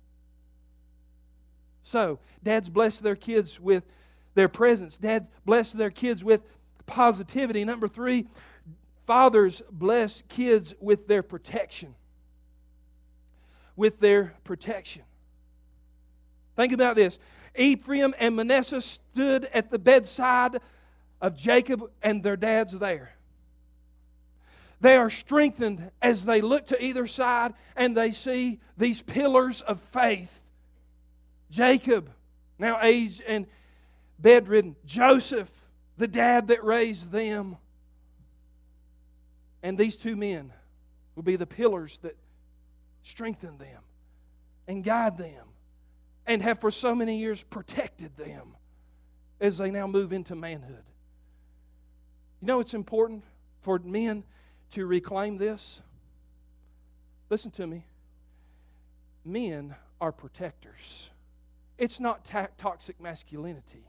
[1.83, 3.83] So, dads bless their kids with
[4.35, 4.95] their presence.
[4.95, 6.41] Dads bless their kids with
[6.85, 7.65] positivity.
[7.65, 8.27] Number three,
[9.09, 11.95] fathers bless kids with their protection.
[13.75, 15.01] With their protection.
[16.55, 17.17] Think about this.
[17.55, 20.59] Ephraim and Manasseh stood at the bedside
[21.19, 23.15] of Jacob and their dad's there.
[24.79, 29.81] They are strengthened as they look to either side and they see these pillars of
[29.81, 30.43] faith.
[31.49, 32.11] Jacob,
[32.59, 33.47] now aged and
[34.19, 34.75] bedridden.
[34.85, 35.49] Joseph,
[35.97, 37.57] the dad that raised them.
[39.61, 40.53] And these two men
[41.15, 42.15] will be the pillars that
[43.03, 43.81] strengthen them
[44.67, 45.47] and guide them
[46.25, 48.55] and have for so many years protected them
[49.41, 50.83] as they now move into manhood.
[52.41, 53.23] You know it's important
[53.61, 54.23] for men
[54.71, 55.81] to reclaim this?
[57.29, 57.85] Listen to me.
[59.25, 61.09] Men are protectors.
[61.77, 63.88] It's not ta- toxic masculinity.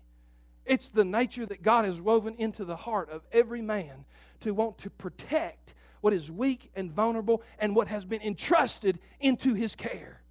[0.71, 4.05] It's the nature that God has woven into the heart of every man
[4.39, 9.55] to want to protect what is weak and vulnerable and what has been entrusted into
[9.55, 10.23] his care.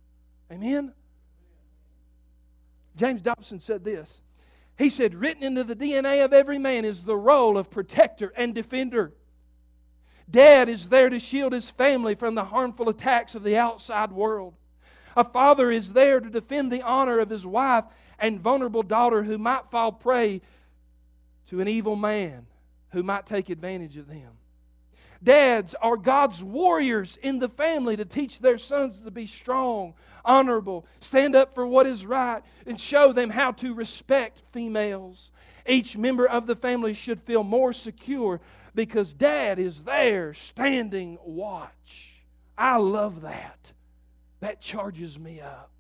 [0.49, 0.93] Amen?
[2.95, 4.21] James Dobson said this
[4.77, 8.55] he said, written into the DNA of every man is the role of protector and
[8.55, 9.11] defender.
[10.31, 14.53] Dad is there to shield his family from the harmful attacks of the outside world.
[15.17, 17.83] A father is there to defend the honor of his wife
[18.19, 20.41] and vulnerable daughter who might fall prey
[21.47, 22.45] to an evil man
[22.91, 24.37] who might take advantage of them.
[25.21, 30.85] Dads are God's warriors in the family to teach their sons to be strong, honorable,
[31.01, 35.31] stand up for what is right, and show them how to respect females.
[35.67, 38.39] Each member of the family should feel more secure
[38.73, 42.23] because dad is there standing watch.
[42.57, 43.73] I love that.
[44.39, 45.78] That charges me up.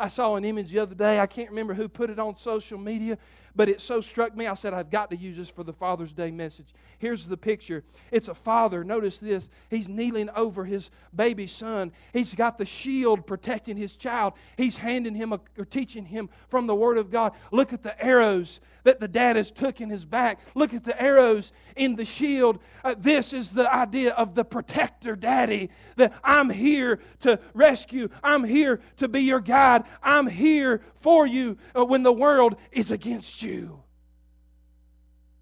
[0.00, 1.20] I saw an image the other day.
[1.20, 3.18] I can't remember who put it on social media,
[3.54, 4.46] but it so struck me.
[4.46, 6.72] I said, I've got to use this for the Father's Day message.
[6.98, 8.82] Here's the picture it's a father.
[8.82, 9.50] Notice this.
[9.68, 11.92] He's kneeling over his baby son.
[12.14, 14.34] He's got the shield protecting his child.
[14.56, 17.32] He's handing him a, or teaching him from the Word of God.
[17.52, 20.40] Look at the arrows that the dad has took in his back.
[20.54, 22.58] Look at the arrows in the shield.
[22.82, 28.44] Uh, this is the idea of the protector daddy that I'm here to rescue, I'm
[28.44, 29.84] here to be your guide.
[30.02, 33.82] I'm here for you uh, when the world is against you.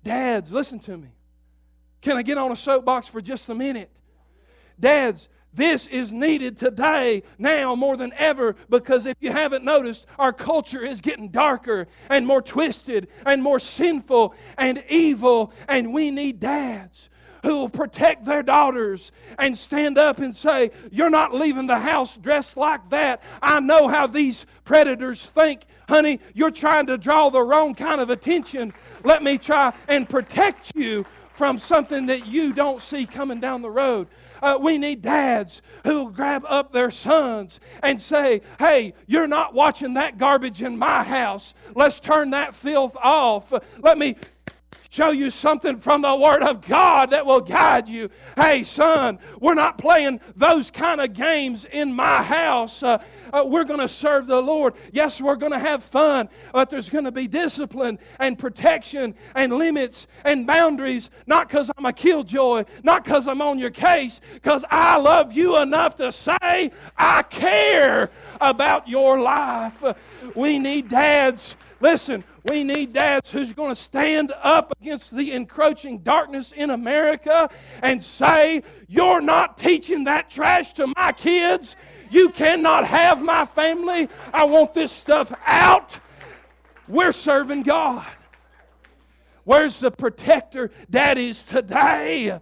[0.03, 1.09] Dads, listen to me.
[2.01, 4.01] Can I get on a soapbox for just a minute?
[4.79, 10.33] Dads, this is needed today, now more than ever, because if you haven't noticed, our
[10.33, 16.39] culture is getting darker and more twisted and more sinful and evil, and we need
[16.39, 17.11] dads
[17.43, 22.17] who will protect their daughters and stand up and say, You're not leaving the house
[22.17, 23.23] dressed like that.
[23.43, 25.65] I know how these predators think.
[25.89, 28.75] Honey, you're trying to draw the wrong kind of attention.
[29.05, 33.71] Let me try and protect you from something that you don't see coming down the
[33.71, 34.09] road.
[34.43, 39.55] Uh, we need dads who will grab up their sons and say, Hey, you're not
[39.55, 41.55] watching that garbage in my house.
[41.75, 43.53] Let's turn that filth off.
[43.79, 44.17] Let me
[44.89, 48.09] show you something from the Word of God that will guide you.
[48.37, 52.83] Hey, son, we're not playing those kind of games in my house.
[52.83, 54.75] Uh, uh, we're going to serve the Lord.
[54.93, 59.53] Yes, we're going to have fun, but there's going to be discipline and protection and
[59.53, 64.65] limits and boundaries, not because I'm a killjoy, not because I'm on your case, because
[64.71, 69.85] I love you enough to say, I care about your life.
[70.35, 71.57] We need dads.
[71.81, 77.51] Listen, we need dads who's going to stand up against the encroaching darkness in America
[77.83, 81.77] and say, You're not teaching that trash to my kids.
[82.11, 84.09] You cannot have my family.
[84.33, 85.99] I want this stuff out.
[86.87, 88.07] We're serving God.
[89.45, 92.39] Where's the protector that is today?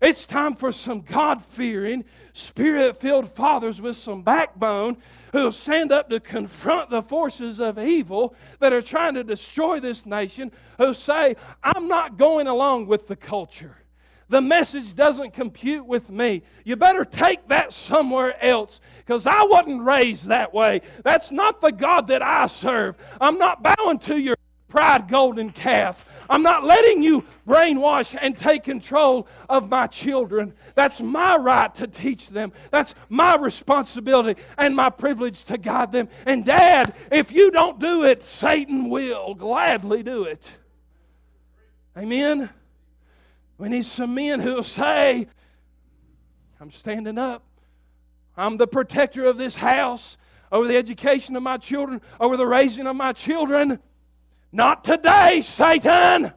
[0.00, 4.96] It's time for some God fearing, spirit filled fathers with some backbone
[5.32, 10.06] who'll stand up to confront the forces of evil that are trying to destroy this
[10.06, 13.76] nation, who say, I'm not going along with the culture.
[14.30, 16.44] The message doesn't compute with me.
[16.64, 20.82] You better take that somewhere else because I wasn't raised that way.
[21.02, 22.96] That's not the God that I serve.
[23.20, 24.36] I'm not bowing to your
[24.70, 26.06] pride golden calf.
[26.30, 30.54] I'm not letting you brainwash and take control of my children.
[30.74, 32.52] That's my right to teach them.
[32.70, 36.08] That's my responsibility and my privilege to guide them.
[36.24, 40.50] And, Dad, if you don't do it, Satan will gladly do it.
[41.98, 42.48] Amen?
[43.58, 45.26] We need some men who will say,
[46.60, 47.42] I'm standing up.
[48.36, 50.16] I'm the protector of this house,
[50.52, 53.80] over the education of my children, over the raising of my children.
[54.52, 56.32] Not today, Satan.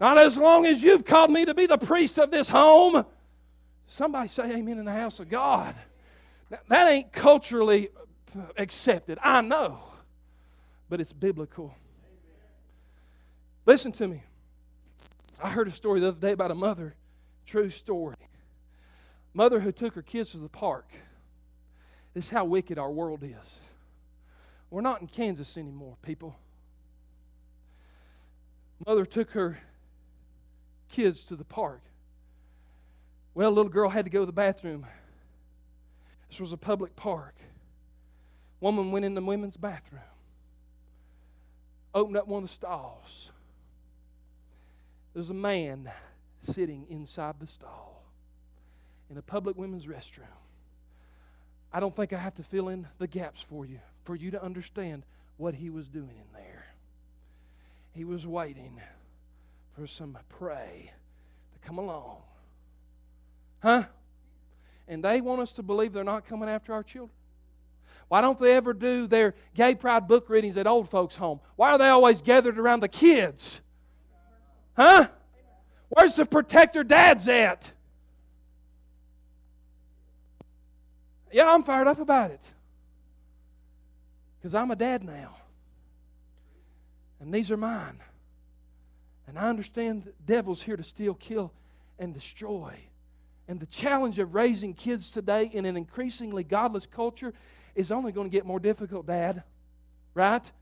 [0.00, 3.04] Not as long as you've called me to be the priest of this home.
[3.86, 5.74] Somebody say amen in the house of God.
[6.68, 7.88] That ain't culturally
[8.56, 9.18] accepted.
[9.22, 9.78] I know.
[10.88, 11.74] But it's biblical.
[13.66, 14.22] Listen to me.
[15.42, 16.94] I heard a story the other day about a mother,
[17.46, 18.16] true story.
[19.32, 20.86] Mother who took her kids to the park.
[22.12, 23.60] This is how wicked our world is.
[24.70, 26.36] We're not in Kansas anymore, people.
[28.86, 29.58] Mother took her
[30.90, 31.80] kids to the park.
[33.34, 34.86] Well, little girl had to go to the bathroom.
[36.28, 37.34] This was a public park.
[38.60, 40.02] Woman went in the women's bathroom,
[41.94, 43.30] opened up one of the stalls.
[45.12, 45.90] There's a man
[46.40, 48.04] sitting inside the stall
[49.10, 50.24] in a public women's restroom.
[51.72, 54.42] I don't think I have to fill in the gaps for you, for you to
[54.42, 55.04] understand
[55.36, 56.53] what he was doing in there.
[57.94, 58.80] He was waiting
[59.72, 60.90] for some prey
[61.52, 62.18] to come along.
[63.62, 63.84] Huh?
[64.88, 67.16] And they want us to believe they're not coming after our children.
[68.08, 71.40] Why don't they ever do their gay pride book readings at old folks' home?
[71.56, 73.60] Why are they always gathered around the kids?
[74.76, 75.08] Huh?
[75.88, 77.72] Where's the protector dads at?
[81.32, 82.42] Yeah, I'm fired up about it.
[84.38, 85.36] Because I'm a dad now.
[87.24, 88.00] And these are mine.
[89.26, 91.54] And I understand the devil's here to steal, kill,
[91.98, 92.74] and destroy.
[93.48, 97.32] And the challenge of raising kids today in an increasingly godless culture
[97.74, 99.42] is only going to get more difficult, Dad.
[100.12, 100.52] Right?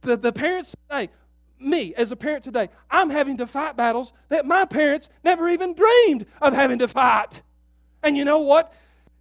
[0.00, 1.08] The, the parents today,
[1.60, 5.72] me as a parent today, I'm having to fight battles that my parents never even
[5.72, 7.42] dreamed of having to fight.
[8.02, 8.74] And you know what?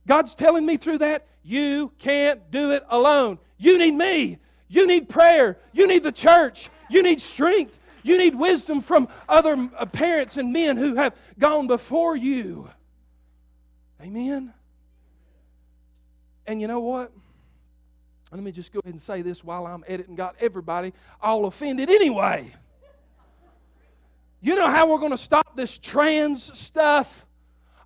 [0.07, 3.37] God's telling me through that, you can't do it alone.
[3.59, 4.39] You need me.
[4.67, 5.57] You need prayer.
[5.73, 6.69] You need the church.
[6.89, 7.79] You need strength.
[8.03, 12.69] You need wisdom from other uh, parents and men who have gone before you.
[14.01, 14.53] Amen.
[16.45, 17.11] And you know what?
[18.31, 21.89] Let me just go ahead and say this while I'm and got everybody all offended
[21.89, 22.53] anyway.
[24.41, 27.25] You know how we're going to stop this trans stuff?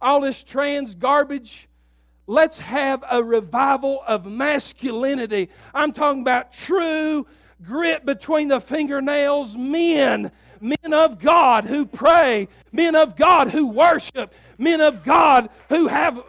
[0.02, 1.68] All this trans garbage?
[2.28, 5.50] Let's have a revival of masculinity.
[5.74, 7.28] I'm talking about true
[7.64, 14.34] grit between the fingernails men men of God who pray, men of God who worship,
[14.58, 16.24] men of God who have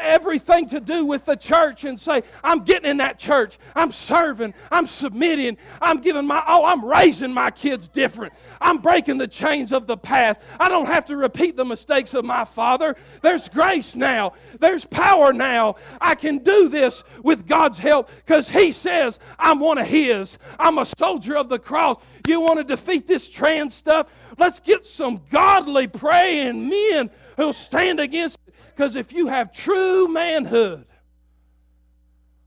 [0.00, 3.58] everything to do with the church and say, I'm getting in that church.
[3.74, 4.54] I'm serving.
[4.70, 5.56] I'm submitting.
[5.80, 8.32] I'm giving my, oh, I'm raising my kids different.
[8.60, 10.40] I'm breaking the chains of the past.
[10.58, 12.96] I don't have to repeat the mistakes of my father.
[13.22, 15.76] There's grace now, there's power now.
[16.00, 20.38] I can do this with God's help because He says, I'm one of His.
[20.58, 21.96] I'm a soldier of the cross.
[22.26, 24.08] You want to defeat this trans stuff?
[24.38, 28.38] Let's get some godly praying men who'll stand against
[28.74, 30.86] because if you have true manhood,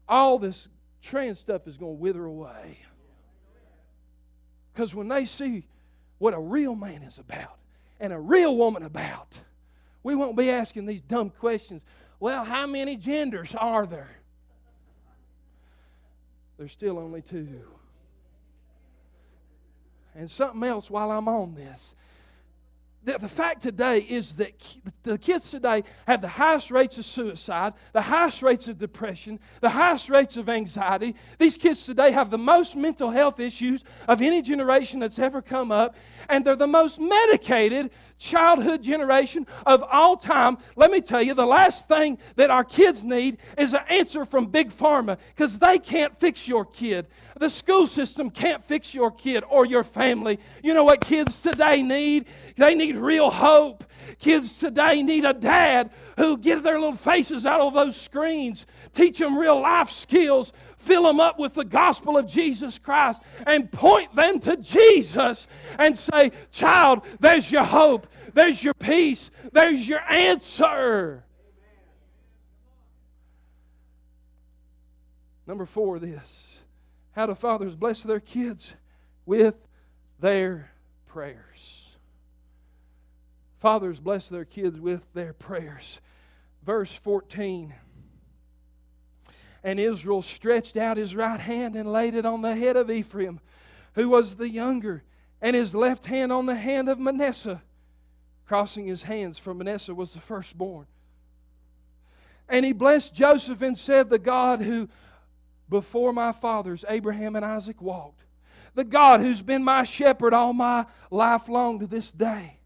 [0.08, 0.68] all this
[1.02, 2.80] trans stuff is going to wither away.
[4.74, 5.68] Because when they see
[6.18, 7.58] what a real man is about
[8.00, 9.40] and a real woman about,
[10.04, 11.84] we won't be asking these dumb questions.
[12.20, 14.20] Well, how many genders are there?
[16.58, 17.62] There's still only two.
[20.16, 21.96] And something else while I'm on this
[23.06, 24.52] the, the fact today is that
[25.04, 29.70] the kids today have the highest rates of suicide, the highest rates of depression, the
[29.70, 31.16] highest rates of anxiety.
[31.38, 35.72] These kids today have the most mental health issues of any generation that's ever come
[35.72, 35.96] up,
[36.30, 40.58] and they're the most medicated childhood generation of all time.
[40.76, 44.48] Let me tell you, the last thing that our kids need is an answer from
[44.48, 47.08] Big Pharma because they can't fix your kid.
[47.38, 50.40] The school system can't fix your kid or your family.
[50.64, 52.28] You know what kids today need?
[52.56, 53.84] They need real hope.
[54.20, 59.20] Kids today need a dad who get their little faces out of those screens, teach
[59.20, 64.14] them real life skills, fill them up with the gospel of Jesus Christ, and point
[64.16, 65.48] them to Jesus
[65.80, 71.24] and say, Child, there's your hope, there's your peace, there's your answer.
[75.48, 76.62] Number four, this
[77.12, 78.74] How do fathers bless their kids?
[79.26, 79.56] With
[80.20, 80.72] their
[81.08, 81.90] prayers.
[83.58, 86.00] Fathers bless their kids with their prayers.
[86.64, 87.74] Verse 14.
[89.66, 93.40] And Israel stretched out his right hand and laid it on the head of Ephraim,
[93.96, 95.04] who was the younger,
[95.42, 97.64] and his left hand on the hand of Manasseh,
[98.46, 100.86] crossing his hands, for Manasseh was the firstborn.
[102.48, 104.88] And he blessed Joseph and said, The God who
[105.68, 108.22] before my fathers, Abraham and Isaac, walked,
[108.76, 112.60] the God who's been my shepherd all my life long to this day,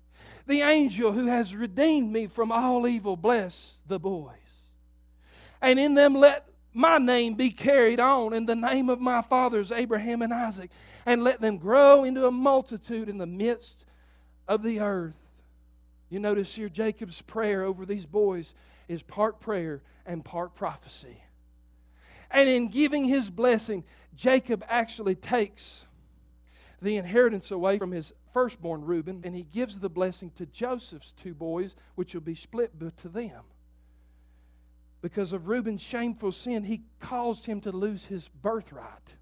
[0.48, 4.34] the angel who has redeemed me from all evil, bless the boys.
[5.62, 9.72] And in them let my name be carried on in the name of my fathers,
[9.72, 10.70] Abraham and Isaac,
[11.06, 13.86] and let them grow into a multitude in the midst
[14.48, 15.18] of the earth.
[16.10, 18.54] You notice here Jacob's prayer over these boys
[18.88, 21.22] is part prayer and part prophecy.
[22.32, 23.84] And in giving his blessing,
[24.16, 25.86] Jacob actually takes
[26.82, 31.34] the inheritance away from his firstborn Reuben, and he gives the blessing to Joseph's two
[31.34, 33.44] boys, which will be split to them.
[35.02, 39.16] Because of Reuben's shameful sin, he caused him to lose his birthright.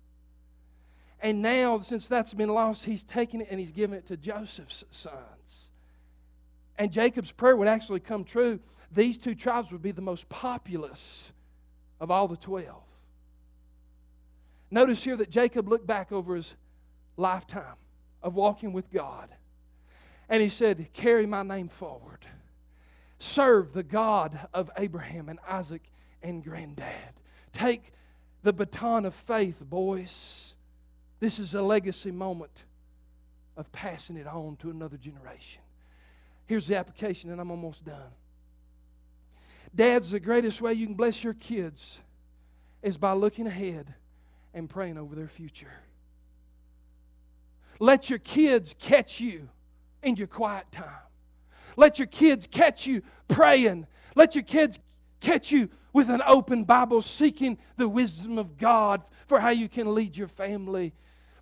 [1.19, 4.83] And now, since that's been lost, he's taken it and he's given it to Joseph's
[4.91, 5.71] sons.
[6.77, 8.59] And Jacob's prayer would actually come true.
[8.91, 11.31] These two tribes would be the most populous
[11.99, 12.83] of all the 12.
[14.69, 16.55] Notice here that Jacob looked back over his
[17.15, 17.75] lifetime
[18.21, 19.29] of walking with God.
[20.29, 22.25] And he said, Carry my name forward.
[23.19, 25.81] Serve the God of Abraham and Isaac
[26.21, 27.13] and granddad.
[27.51, 27.91] Take
[28.43, 30.55] the baton of faith, boys.
[31.19, 32.63] This is a legacy moment
[33.55, 35.61] of passing it on to another generation.
[36.45, 38.11] Here's the application, and I'm almost done.
[39.75, 41.99] Dad's the greatest way you can bless your kids
[42.81, 43.93] is by looking ahead
[44.53, 45.73] and praying over their future.
[47.79, 49.49] Let your kids catch you
[50.01, 51.06] in your quiet time.
[51.77, 53.87] Let your kids catch you praying.
[54.15, 54.79] Let your kids
[55.21, 59.95] catch you with an open Bible, seeking the wisdom of God for how you can
[59.95, 60.93] lead your family.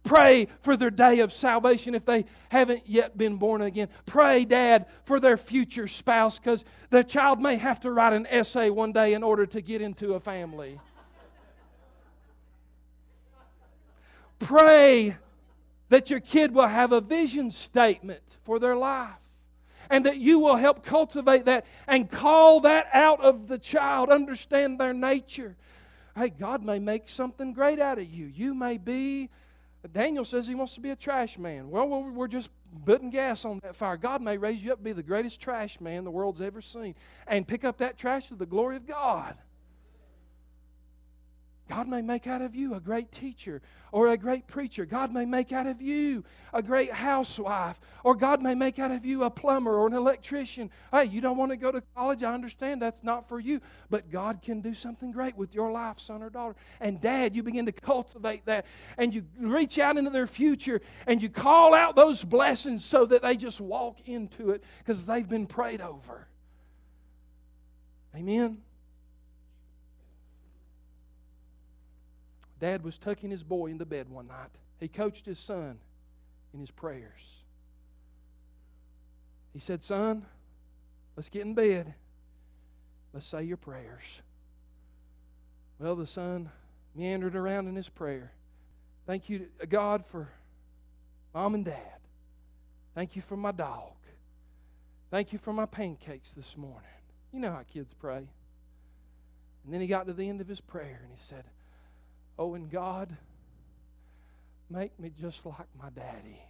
[0.03, 3.88] Pray for their day of salvation if they haven't yet been born again.
[4.05, 8.69] Pray, Dad, for their future spouse because the child may have to write an essay
[8.69, 10.79] one day in order to get into a family.
[14.38, 15.17] Pray
[15.89, 19.24] that your kid will have a vision statement for their life
[19.89, 24.79] and that you will help cultivate that and call that out of the child, understand
[24.79, 25.55] their nature.
[26.15, 28.25] Hey, God may make something great out of you.
[28.27, 29.29] You may be,
[29.91, 31.69] Daniel says he wants to be a trash man.
[31.69, 32.49] Well, we're just
[32.86, 33.97] putting gas on that fire.
[33.97, 36.95] God may raise you up to be the greatest trash man the world's ever seen
[37.27, 39.36] and pick up that trash to the glory of God.
[41.68, 43.61] God may make out of you a great teacher
[43.91, 44.86] or a great preacher.
[44.86, 47.80] God may make out of you a great housewife.
[48.03, 50.70] Or God may make out of you a plumber or an electrician.
[50.91, 52.22] Hey, you don't want to go to college.
[52.22, 53.61] I understand that's not for you.
[53.89, 56.55] But God can do something great with your life, son or daughter.
[56.80, 58.68] And dad, you begin to cultivate that.
[58.97, 63.24] And you reach out into their future and you call out those blessings so that
[63.24, 66.28] they just walk into it because they've been prayed over.
[68.16, 68.59] Amen.
[72.60, 74.49] Dad was tucking his boy into bed one night.
[74.80, 75.80] He coached his son
[76.53, 77.43] in his prayers.
[79.53, 80.26] He said, Son,
[81.16, 81.93] let's get in bed.
[83.14, 84.22] Let's say your prayers.
[85.80, 86.49] Well, the son
[86.93, 88.32] meandered around in his prayer.
[89.06, 90.30] Thank you, God, for
[91.34, 91.99] mom and dad.
[92.93, 93.93] Thank you for my dog.
[95.12, 96.89] Thank you for my pancakes this morning.
[97.32, 98.28] You know how kids pray.
[99.64, 101.43] And then he got to the end of his prayer and he said,
[102.38, 103.15] Oh, and God,
[104.69, 106.41] make me just like my daddy.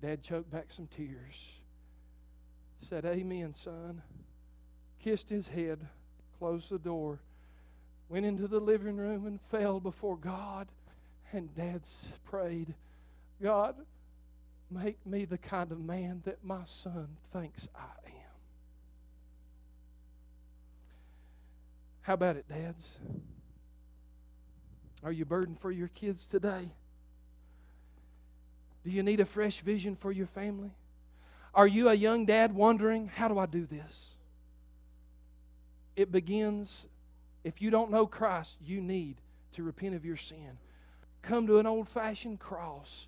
[0.00, 1.60] Dad choked back some tears,
[2.78, 4.02] said, Amen, son.
[5.00, 5.78] Kissed his head,
[6.38, 7.20] closed the door,
[8.08, 10.68] went into the living room and fell before God.
[11.32, 11.82] And Dad
[12.24, 12.74] prayed,
[13.40, 13.76] God,
[14.70, 18.12] make me the kind of man that my son thinks I am.
[22.02, 22.98] How about it, dads?
[25.04, 26.70] Are you burdened for your kids today?
[28.84, 30.72] Do you need a fresh vision for your family?
[31.54, 34.16] Are you a young dad wondering, how do I do this?
[35.94, 36.86] It begins,
[37.44, 39.16] if you don't know Christ, you need
[39.52, 40.58] to repent of your sin.
[41.20, 43.06] Come to an old fashioned cross.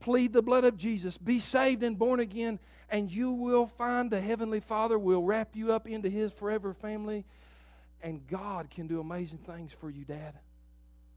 [0.00, 1.16] Plead the blood of Jesus.
[1.16, 2.58] Be saved and born again,
[2.90, 7.24] and you will find the Heavenly Father will wrap you up into His forever family
[8.02, 10.34] and God can do amazing things for you, Dad.